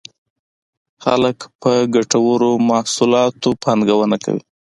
[1.03, 4.41] خلک په ګټورو محصولاتو پانګونه کوي.